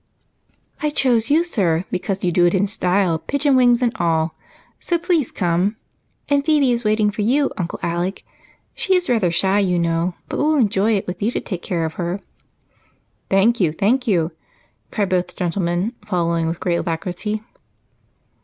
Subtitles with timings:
[0.81, 4.33] I chose you, sir, because you do it in style, pigeon wings and all.
[4.79, 5.75] So, please come
[6.27, 8.25] and Phebe is waiting for you, Uncle Alec.
[8.73, 11.85] She is rather shy you know, but will enjoy it with you to take care
[11.85, 12.19] of her."
[13.29, 14.31] "Thank you, thank you!"
[14.89, 17.43] cried both gentlemen, following with great alacrity.